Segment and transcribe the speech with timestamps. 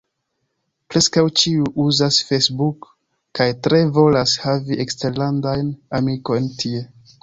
[0.93, 2.89] Preskaŭ ĉiuj uzas Facebook,
[3.41, 6.87] kaj tre volas havi eksterlandajn amikojn tie.